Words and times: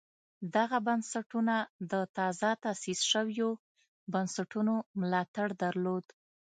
دغه 0.55 0.77
بنسټونه 0.87 1.55
د 1.91 1.93
تازه 2.17 2.49
تاسیس 2.63 2.99
شویو 3.11 3.49
بنسټونو 4.13 4.73
ملاتړ 4.99 5.47
درلود 5.63 6.05